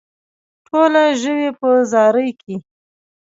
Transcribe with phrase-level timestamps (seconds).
[0.67, 2.55] ټوله ژوي په زاري کې.